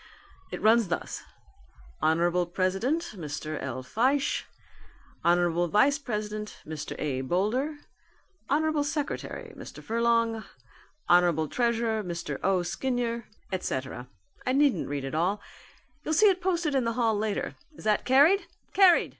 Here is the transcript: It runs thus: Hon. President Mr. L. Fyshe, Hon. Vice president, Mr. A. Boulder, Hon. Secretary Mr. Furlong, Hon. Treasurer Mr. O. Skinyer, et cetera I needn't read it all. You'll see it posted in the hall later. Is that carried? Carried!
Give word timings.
It 0.49 0.63
runs 0.63 0.87
thus: 0.87 1.21
Hon. 2.01 2.47
President 2.47 3.11
Mr. 3.13 3.61
L. 3.61 3.83
Fyshe, 3.83 4.45
Hon. 5.23 5.69
Vice 5.69 5.99
president, 5.99 6.57
Mr. 6.65 6.95
A. 6.99 7.21
Boulder, 7.21 7.77
Hon. 8.49 8.83
Secretary 8.83 9.53
Mr. 9.55 9.83
Furlong, 9.83 10.43
Hon. 11.07 11.47
Treasurer 11.49 12.03
Mr. 12.03 12.39
O. 12.41 12.63
Skinyer, 12.63 13.25
et 13.51 13.61
cetera 13.63 14.07
I 14.43 14.53
needn't 14.53 14.87
read 14.89 15.03
it 15.03 15.13
all. 15.13 15.39
You'll 16.03 16.15
see 16.15 16.29
it 16.29 16.41
posted 16.41 16.73
in 16.73 16.83
the 16.83 16.93
hall 16.93 17.15
later. 17.15 17.53
Is 17.75 17.83
that 17.83 18.03
carried? 18.03 18.47
Carried! 18.73 19.09